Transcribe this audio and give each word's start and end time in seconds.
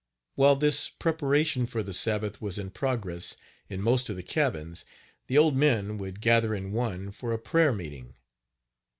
While 0.33 0.55
this 0.55 0.89
preparation 0.89 1.67
for 1.67 1.83
the 1.83 1.93
Sabbath 1.93 2.41
was 2.41 2.57
in 2.57 2.71
progress 2.71 3.35
in 3.69 3.83
most 3.83 4.09
of 4.09 4.15
the 4.15 4.23
cabins, 4.23 4.83
the 5.27 5.37
old 5.37 5.55
men 5.55 5.99
would 5.99 6.21
gather 6.21 6.55
in 6.55 6.71
one 6.71 7.11
for 7.11 7.31
a 7.33 7.37
prayer 7.37 7.71
meeting. 7.71 8.15